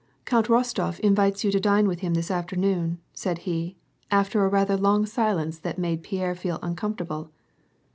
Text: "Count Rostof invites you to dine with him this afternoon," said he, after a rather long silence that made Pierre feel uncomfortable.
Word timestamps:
"Count 0.25 0.47
Rostof 0.47 0.99
invites 1.01 1.43
you 1.43 1.51
to 1.51 1.59
dine 1.59 1.87
with 1.87 1.99
him 1.99 2.15
this 2.15 2.31
afternoon," 2.31 2.97
said 3.13 3.37
he, 3.45 3.77
after 4.09 4.43
a 4.43 4.47
rather 4.49 4.75
long 4.75 5.05
silence 5.05 5.59
that 5.59 5.77
made 5.77 6.01
Pierre 6.01 6.33
feel 6.33 6.57
uncomfortable. 6.63 7.29